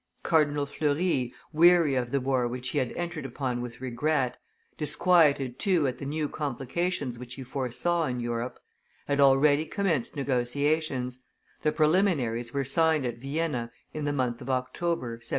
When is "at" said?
5.85-5.99, 13.05-13.19